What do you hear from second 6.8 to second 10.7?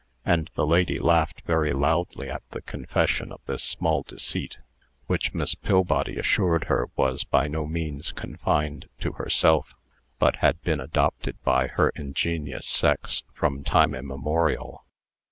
was by no means confined to herself, but had